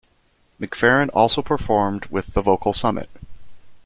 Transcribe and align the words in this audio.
McFerrin 0.59 1.11
also 1.13 1.43
performed 1.43 2.07
with 2.07 2.33
the 2.33 2.41
Vocal 2.41 2.73
Summit. 2.73 3.07